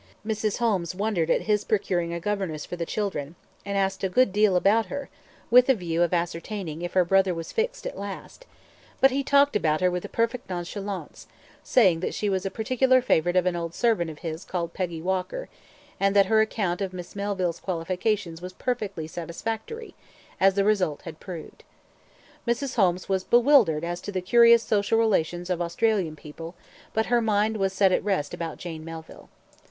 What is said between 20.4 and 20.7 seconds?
the